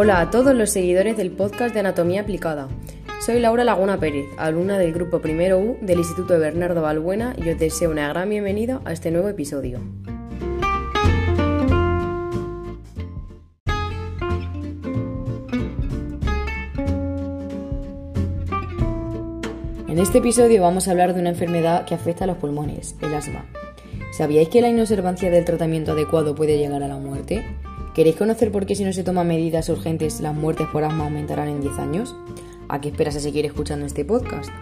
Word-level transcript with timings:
Hola 0.00 0.20
a 0.20 0.30
todos 0.30 0.54
los 0.54 0.70
seguidores 0.70 1.16
del 1.16 1.32
podcast 1.32 1.74
de 1.74 1.80
Anatomía 1.80 2.20
Aplicada. 2.20 2.68
Soy 3.20 3.40
Laura 3.40 3.64
Laguna 3.64 3.98
Pérez, 3.98 4.26
alumna 4.38 4.78
del 4.78 4.92
grupo 4.92 5.18
Primero 5.18 5.58
U 5.58 5.76
del 5.80 5.98
Instituto 5.98 6.34
de 6.34 6.38
Bernardo 6.38 6.82
Balbuena 6.82 7.34
y 7.36 7.50
os 7.50 7.58
deseo 7.58 7.90
una 7.90 8.06
gran 8.06 8.30
bienvenida 8.30 8.80
a 8.84 8.92
este 8.92 9.10
nuevo 9.10 9.28
episodio. 9.28 9.80
En 19.88 19.98
este 19.98 20.18
episodio 20.18 20.62
vamos 20.62 20.86
a 20.86 20.92
hablar 20.92 21.12
de 21.12 21.18
una 21.18 21.30
enfermedad 21.30 21.86
que 21.86 21.96
afecta 21.96 22.22
a 22.22 22.28
los 22.28 22.36
pulmones, 22.36 22.94
el 23.02 23.12
asma. 23.14 23.46
¿Sabíais 24.12 24.48
que 24.48 24.62
la 24.62 24.68
inobservancia 24.68 25.28
del 25.28 25.44
tratamiento 25.44 25.90
adecuado 25.90 26.36
puede 26.36 26.56
llegar 26.56 26.84
a 26.84 26.88
la 26.88 26.98
muerte? 26.98 27.44
¿Queréis 27.98 28.14
conocer 28.14 28.52
por 28.52 28.64
qué 28.64 28.76
si 28.76 28.84
no 28.84 28.92
se 28.92 29.02
toman 29.02 29.26
medidas 29.26 29.68
urgentes 29.68 30.20
las 30.20 30.32
muertes 30.32 30.68
por 30.68 30.84
asma 30.84 31.02
aumentarán 31.02 31.48
en 31.48 31.60
10 31.60 31.80
años? 31.80 32.14
¿A 32.68 32.80
qué 32.80 32.90
esperas 32.90 33.16
a 33.16 33.18
seguir 33.18 33.44
escuchando 33.44 33.86
este 33.86 34.04
podcast? 34.04 34.52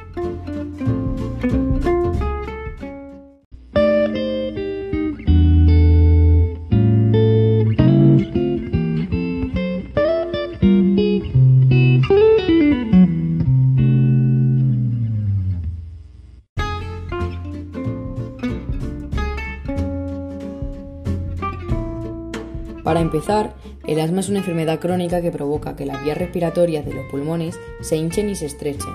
Para 22.86 23.00
empezar, 23.00 23.56
el 23.88 23.98
asma 23.98 24.20
es 24.20 24.28
una 24.28 24.38
enfermedad 24.38 24.78
crónica 24.78 25.20
que 25.20 25.32
provoca 25.32 25.74
que 25.74 25.86
las 25.86 26.04
vías 26.04 26.16
respiratorias 26.16 26.86
de 26.86 26.94
los 26.94 27.04
pulmones 27.06 27.58
se 27.80 27.96
hinchen 27.96 28.30
y 28.30 28.36
se 28.36 28.46
estrechen. 28.46 28.92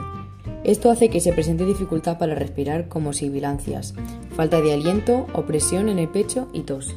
Esto 0.64 0.90
hace 0.90 1.10
que 1.10 1.20
se 1.20 1.34
presente 1.34 1.66
dificultad 1.66 2.18
para 2.18 2.34
respirar 2.34 2.88
como 2.88 3.12
sibilancias, 3.12 3.94
falta 4.34 4.62
de 4.62 4.72
aliento, 4.72 5.28
opresión 5.34 5.90
en 5.90 6.00
el 6.00 6.08
pecho 6.08 6.48
y 6.54 6.62
tos. 6.62 6.96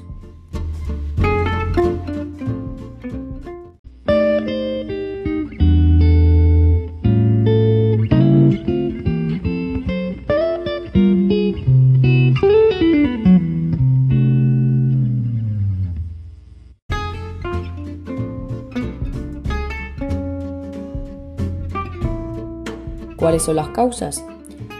¿Cuáles 23.24 23.44
son 23.44 23.56
las 23.56 23.68
causas? 23.68 24.22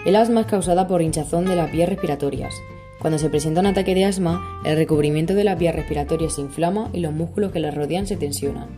El 0.04 0.16
asma 0.16 0.42
es 0.42 0.46
causada 0.46 0.86
por 0.86 1.00
hinchazón 1.00 1.46
de 1.46 1.56
las 1.56 1.72
vías 1.72 1.88
respiratorias. 1.88 2.54
Cuando 2.98 3.18
se 3.18 3.30
presenta 3.30 3.60
un 3.60 3.66
ataque 3.68 3.94
de 3.94 4.04
asma, 4.04 4.60
el 4.66 4.76
recubrimiento 4.76 5.34
de 5.34 5.44
las 5.44 5.58
vías 5.58 5.74
respiratorias 5.74 6.34
se 6.34 6.42
inflama 6.42 6.90
y 6.92 7.00
los 7.00 7.14
músculos 7.14 7.52
que 7.52 7.60
las 7.60 7.74
rodean 7.74 8.06
se 8.06 8.18
tensionan. 8.18 8.68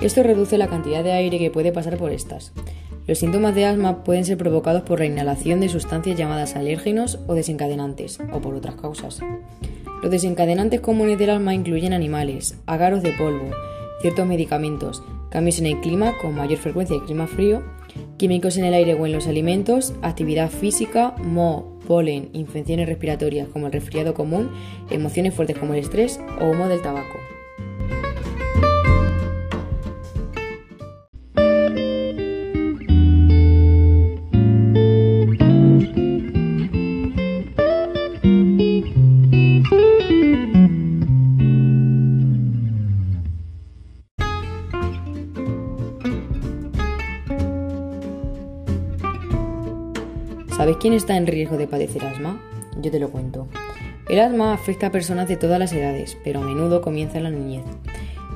Esto 0.00 0.22
reduce 0.22 0.56
la 0.56 0.68
cantidad 0.68 1.02
de 1.02 1.10
aire 1.10 1.40
que 1.40 1.50
puede 1.50 1.72
pasar 1.72 1.96
por 1.96 2.12
estas. 2.12 2.52
Los 3.08 3.18
síntomas 3.18 3.56
de 3.56 3.64
asma 3.64 4.04
pueden 4.04 4.24
ser 4.24 4.38
provocados 4.38 4.82
por 4.82 5.00
la 5.00 5.06
inhalación 5.06 5.58
de 5.58 5.68
sustancias 5.68 6.16
llamadas 6.16 6.54
alérgenos 6.54 7.18
o 7.26 7.34
desencadenantes, 7.34 8.20
o 8.32 8.38
por 8.38 8.54
otras 8.54 8.76
causas. 8.76 9.18
Los 10.00 10.12
desencadenantes 10.12 10.80
comunes 10.80 11.18
del 11.18 11.30
asma 11.30 11.54
incluyen 11.54 11.92
animales, 11.92 12.56
ágaros 12.66 13.02
de 13.02 13.10
polvo, 13.10 13.50
ciertos 14.00 14.28
medicamentos, 14.28 15.02
cambios 15.28 15.58
en 15.58 15.66
el 15.66 15.80
clima 15.80 16.14
con 16.22 16.36
mayor 16.36 16.60
frecuencia 16.60 16.96
de 16.96 17.04
clima 17.04 17.26
frío, 17.26 17.64
químicos 18.16 18.56
en 18.56 18.64
el 18.64 18.74
aire 18.74 18.94
o 18.94 19.06
en 19.06 19.12
los 19.12 19.26
alimentos, 19.26 19.94
actividad 20.02 20.50
física, 20.50 21.14
moho, 21.18 21.78
polen, 21.86 22.30
infecciones 22.32 22.88
respiratorias 22.88 23.48
como 23.48 23.66
el 23.66 23.72
resfriado 23.72 24.14
común, 24.14 24.50
emociones 24.90 25.34
fuertes 25.34 25.58
como 25.58 25.74
el 25.74 25.80
estrés 25.80 26.20
o 26.40 26.50
humo 26.50 26.68
del 26.68 26.82
tabaco. 26.82 27.18
Quién 50.82 50.94
está 50.94 51.16
en 51.16 51.28
riesgo 51.28 51.56
de 51.58 51.68
padecer 51.68 52.04
asma? 52.04 52.42
Yo 52.82 52.90
te 52.90 52.98
lo 52.98 53.08
cuento. 53.10 53.46
El 54.08 54.18
asma 54.18 54.52
afecta 54.52 54.88
a 54.88 54.90
personas 54.90 55.28
de 55.28 55.36
todas 55.36 55.60
las 55.60 55.72
edades, 55.72 56.18
pero 56.24 56.40
a 56.40 56.44
menudo 56.44 56.82
comienza 56.82 57.18
en 57.18 57.24
la 57.24 57.30
niñez. 57.30 57.62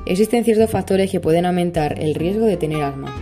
Existen 0.05 0.45
ciertos 0.45 0.69
factores 0.69 1.11
que 1.11 1.19
pueden 1.19 1.45
aumentar 1.45 2.01
el 2.01 2.15
riesgo 2.15 2.45
de 2.45 2.55
tener 2.55 2.83
asma, 2.83 3.13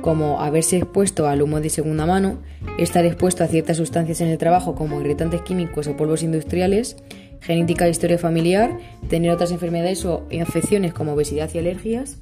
como 0.00 0.40
haberse 0.40 0.78
expuesto 0.78 1.26
al 1.26 1.42
humo 1.42 1.60
de 1.60 1.68
segunda 1.68 2.06
mano, 2.06 2.38
estar 2.78 3.04
expuesto 3.04 3.44
a 3.44 3.48
ciertas 3.48 3.76
sustancias 3.76 4.22
en 4.22 4.28
el 4.28 4.38
trabajo 4.38 4.74
como 4.74 5.02
irritantes 5.02 5.42
químicos 5.42 5.86
o 5.86 5.94
polvos 5.94 6.22
industriales, 6.22 6.96
genética 7.42 7.86
e 7.86 7.90
historia 7.90 8.16
familiar, 8.16 8.78
tener 9.10 9.32
otras 9.32 9.52
enfermedades 9.52 10.06
o 10.06 10.24
infecciones 10.30 10.94
como 10.94 11.12
obesidad 11.12 11.50
y 11.52 11.58
alergias, 11.58 12.16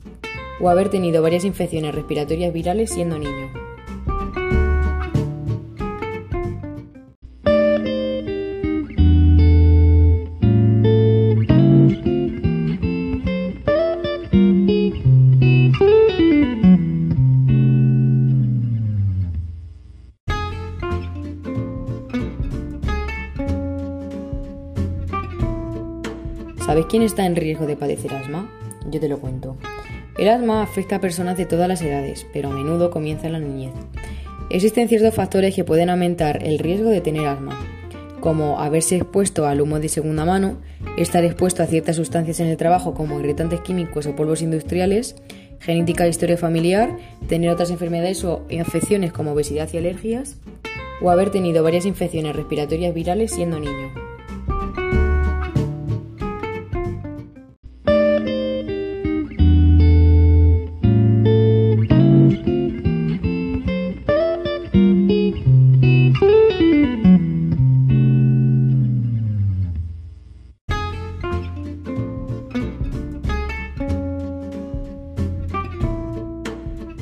o 0.61 0.69
haber 0.69 0.89
tenido 0.89 1.23
varias 1.23 1.45
infecciones 1.45 1.95
respiratorias 1.95 2.53
virales 2.53 2.91
siendo 2.91 3.21
niño. 3.21 3.60
¿Sabes 26.71 26.87
quién 26.87 27.03
está 27.03 27.27
en 27.27 27.35
riesgo 27.35 27.67
de 27.67 27.75
padecer 27.75 28.15
asma? 28.15 28.49
Yo 28.89 29.01
te 29.01 29.09
lo 29.09 29.19
cuento. 29.19 29.57
El 30.17 30.29
asma 30.29 30.63
afecta 30.63 30.95
a 30.95 31.01
personas 31.01 31.37
de 31.37 31.45
todas 31.45 31.67
las 31.67 31.83
edades, 31.83 32.29
pero 32.33 32.49
a 32.49 32.53
menudo 32.53 32.93
comienza 32.93 33.27
en 33.27 33.33
la 33.33 33.41
niñez. 33.41 33.73
Existen 34.51 34.89
ciertos 34.89 35.13
factores 35.13 35.53
que 35.53 35.65
pueden 35.65 35.91
aumentar 35.91 36.45
el 36.45 36.61
riesgo 36.61 36.91
de 36.91 37.01
tener 37.01 37.27
asma, 37.27 37.59
como 38.21 38.61
haberse 38.61 38.95
expuesto 38.95 39.47
al 39.47 39.61
humo 39.61 39.81
de 39.81 39.89
segunda 39.89 40.25
mano, 40.25 40.59
estar 40.97 41.25
expuesto 41.25 41.65
a 41.65 41.67
ciertas 41.67 41.97
sustancias 41.97 42.39
en 42.39 42.47
el 42.47 42.57
trabajo 42.57 42.95
como 42.95 43.19
irritantes 43.19 43.63
químicos 43.63 44.07
o 44.07 44.15
polvos 44.15 44.41
industriales, 44.41 45.17
genética 45.59 46.07
e 46.07 46.11
historia 46.11 46.37
familiar, 46.37 46.97
tener 47.27 47.51
otras 47.51 47.73
enfermedades 47.73 48.23
o 48.25 48.47
infecciones 48.49 49.13
como 49.13 49.33
obesidad 49.33 49.69
y 49.73 49.79
alergias, 49.79 50.37
o 51.03 51.11
haber 51.11 51.31
tenido 51.31 51.65
varias 51.65 51.85
infecciones 51.85 52.37
respiratorias 52.37 52.95
virales 52.95 53.33
siendo 53.33 53.59
niño. 53.59 54.10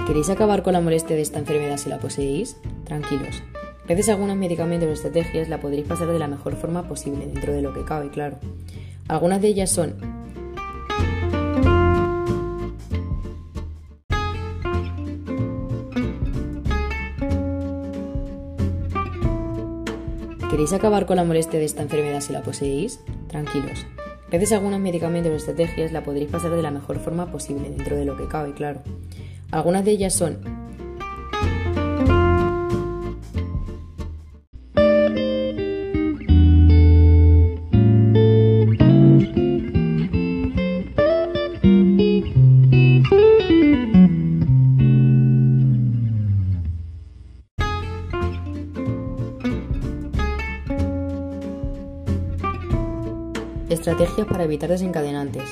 ¿Queréis 0.09 0.31
acabar 0.31 0.63
con 0.63 0.73
la 0.73 0.81
molestia 0.81 1.17
de 1.17 1.21
esta 1.21 1.39
enfermedad 1.39 1.77
si 1.77 1.91
la 1.91 1.99
poseéis? 1.99 2.57
Tranquilos. 2.87 3.43
Gracias 3.85 4.09
a 4.09 4.13
algunos 4.13 4.39
medicamentos 4.39 4.89
o 4.89 4.93
estrategias 4.93 5.51
la 5.51 5.61
podréis 5.61 5.87
pasar 5.87 6.09
de 6.09 6.19
la 6.19 6.27
mejor 6.27 6.57
forma 6.57 6.89
posible, 6.89 7.27
dentro 7.27 7.53
de 7.53 7.61
lo 7.61 7.75
que 7.75 7.85
cabe, 7.85 8.09
claro. 8.09 8.39
Algunas 9.07 9.43
de 9.43 9.49
ellas 9.49 9.71
son 9.71 9.97
¿Queréis 20.49 20.73
acabar 20.73 21.05
con 21.05 21.17
la 21.17 21.25
molestia 21.25 21.59
de 21.61 21.67
esta 21.67 21.83
enfermedad 21.83 22.23
si 22.23 22.33
la 22.33 22.41
poseéis? 22.41 23.01
Tranquilos. 23.29 23.85
Gracias 24.31 24.53
a 24.53 24.55
algunos 24.55 24.81
medicamentos 24.81 25.33
o 25.33 25.37
estrategias 25.37 25.93
la 25.93 26.03
podréis 26.03 26.31
pasar 26.31 26.53
de 26.53 26.63
la 26.63 26.71
mejor 26.71 26.99
forma 26.99 27.31
posible, 27.31 27.69
dentro 27.69 27.95
de 27.95 28.07
lo 28.07 28.17
que 28.17 28.27
cabe, 28.27 28.55
claro. 28.55 28.81
Algunas 29.51 29.85
de 29.85 29.93
ellas 29.93 30.15
son 30.15 30.39
Estrategias 53.71 54.27
para 54.27 54.45
evitar 54.45 54.71
desencadenantes. 54.71 55.45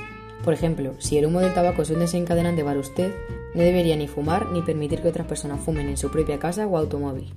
Por 0.45 0.53
ejemplo, 0.53 0.95
si 0.99 1.19
el 1.19 1.27
humo 1.27 1.41
del 1.41 1.55
tabaco 1.55 1.83
es 1.83 1.91
un 1.91 2.01
desencadenante 2.01 2.65
para 2.65 2.81
usted, 2.81 3.13
no 3.57 3.63
debería 3.63 3.97
ni 3.97 4.07
fumar 4.07 4.53
ni 4.53 4.61
permitir 4.61 5.01
que 5.01 5.09
otras 5.09 5.27
personas 5.27 5.61
fumen 5.61 5.89
en 5.89 5.97
su 5.97 6.11
propia 6.11 6.39
casa 6.39 6.67
o 6.67 6.77
automóvil. 6.77 7.33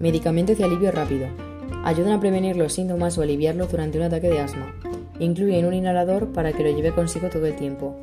Medicamentos 0.00 0.58
de 0.58 0.64
alivio 0.64 0.90
rápido. 0.90 1.28
Ayudan 1.84 2.12
a 2.12 2.20
prevenir 2.20 2.56
los 2.56 2.72
síntomas 2.72 3.16
o 3.16 3.22
aliviarlos 3.22 3.70
durante 3.70 3.98
un 3.98 4.04
ataque 4.04 4.28
de 4.28 4.40
asma. 4.40 4.74
Incluyen 5.20 5.64
un 5.64 5.74
inhalador 5.74 6.32
para 6.32 6.52
que 6.52 6.64
lo 6.64 6.76
lleve 6.76 6.90
consigo 6.90 7.28
todo 7.28 7.46
el 7.46 7.54
tiempo. 7.54 7.96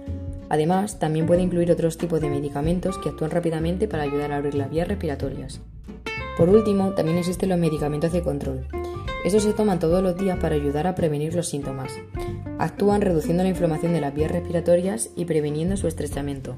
Además, 0.48 0.98
también 0.98 1.27
puede 1.27 1.42
incluir 1.42 1.69
otros 1.71 1.98
tipos 1.98 2.21
de 2.21 2.30
medicamentos 2.30 2.98
que 2.98 3.10
actúan 3.10 3.31
rápidamente 3.31 3.89
para 3.89 4.04
ayudar 4.04 4.31
a 4.31 4.38
abrir 4.38 4.56
las 4.56 4.69
vías 4.69 4.88
respiratorias. 4.88 5.60
Por 6.38 6.48
último, 6.48 6.92
también 6.92 7.18
existen 7.18 7.50
los 7.50 7.60
medicamentos 7.60 8.13
de 8.13 8.24
control. 8.24 8.66
Estos 9.25 9.44
se 9.44 9.51
toman 9.51 9.80
todos 9.80 10.01
los 10.01 10.18
días 10.18 10.39
para 10.39 10.56
ayudar 10.56 10.88
a 10.88 10.95
prevenir 10.95 11.36
los 11.36 11.50
síntomas. 11.50 11.92
Actúan 12.60 13.01
reduciendo 13.01 13.44
la 13.44 13.50
inflamación 13.50 13.92
de 13.92 14.00
las 14.00 14.13
vías 14.13 14.31
respiratorias 14.31 15.10
y 15.18 15.25
previniendo 15.25 15.75
su 15.75 15.88
estrechamiento. 15.88 16.56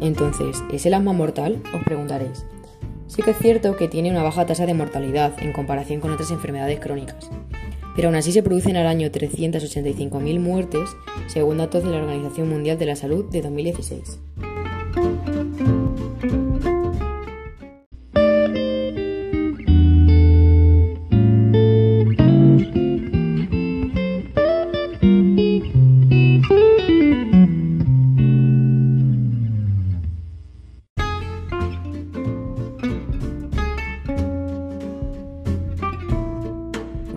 Entonces, 0.00 0.62
¿es 0.72 0.86
el 0.86 0.94
asma 0.94 1.12
mortal? 1.12 1.62
Os 1.74 1.82
preguntaréis. 1.84 2.44
Sí 3.06 3.22
que 3.22 3.30
es 3.30 3.38
cierto 3.38 3.76
que 3.76 3.88
tiene 3.88 4.10
una 4.10 4.22
baja 4.22 4.44
tasa 4.46 4.66
de 4.66 4.74
mortalidad 4.74 5.32
en 5.42 5.52
comparación 5.52 6.00
con 6.00 6.12
otras 6.12 6.30
enfermedades 6.30 6.78
crónicas, 6.78 7.30
pero 7.96 8.08
aún 8.08 8.16
así 8.16 8.32
se 8.32 8.42
producen 8.42 8.76
al 8.76 8.86
año 8.86 9.08
385.000 9.08 10.40
muertes, 10.40 10.90
según 11.26 11.58
datos 11.58 11.84
de 11.84 11.90
la 11.90 12.02
Organización 12.02 12.48
Mundial 12.48 12.78
de 12.78 12.86
la 12.86 12.96
Salud 12.96 13.24
de 13.30 13.40
2016. 13.40 14.20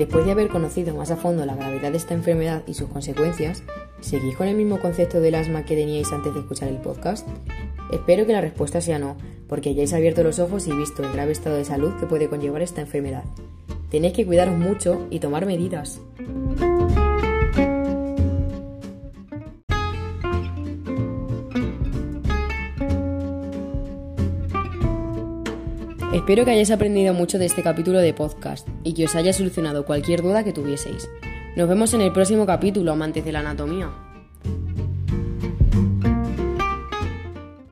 Después 0.01 0.25
de 0.25 0.31
haber 0.31 0.47
conocido 0.47 0.95
más 0.95 1.11
a 1.11 1.15
fondo 1.15 1.45
la 1.45 1.55
gravedad 1.55 1.91
de 1.91 1.97
esta 1.97 2.15
enfermedad 2.15 2.63
y 2.65 2.73
sus 2.73 2.89
consecuencias, 2.89 3.61
¿seguís 3.99 4.35
con 4.35 4.47
el 4.47 4.55
mismo 4.55 4.79
concepto 4.79 5.21
del 5.21 5.35
asma 5.35 5.63
que 5.63 5.75
teníais 5.75 6.11
antes 6.11 6.33
de 6.33 6.39
escuchar 6.39 6.69
el 6.69 6.77
podcast? 6.77 7.27
Espero 7.91 8.25
que 8.25 8.33
la 8.33 8.41
respuesta 8.41 8.81
sea 8.81 8.97
no, 8.97 9.15
porque 9.47 9.69
hayáis 9.69 9.93
abierto 9.93 10.23
los 10.23 10.39
ojos 10.39 10.65
y 10.65 10.71
visto 10.71 11.03
el 11.03 11.11
grave 11.11 11.33
estado 11.33 11.55
de 11.55 11.65
salud 11.65 11.93
que 11.99 12.07
puede 12.07 12.29
conllevar 12.29 12.63
esta 12.63 12.81
enfermedad. 12.81 13.25
Tenéis 13.91 14.13
que 14.13 14.25
cuidaros 14.25 14.57
mucho 14.57 15.05
y 15.11 15.19
tomar 15.19 15.45
medidas. 15.45 16.01
Espero 26.13 26.43
que 26.43 26.51
hayáis 26.51 26.71
aprendido 26.71 27.13
mucho 27.13 27.39
de 27.39 27.45
este 27.45 27.63
capítulo 27.63 27.99
de 27.99 28.13
podcast 28.13 28.67
y 28.83 28.93
que 28.93 29.05
os 29.05 29.15
haya 29.15 29.31
solucionado 29.31 29.85
cualquier 29.85 30.21
duda 30.21 30.43
que 30.43 30.51
tuvieseis. 30.51 31.07
Nos 31.55 31.69
vemos 31.69 31.93
en 31.93 32.01
el 32.01 32.11
próximo 32.11 32.45
capítulo, 32.45 32.91
amantes 32.91 33.23
de 33.23 33.31
la 33.31 33.39
anatomía. 33.39 34.10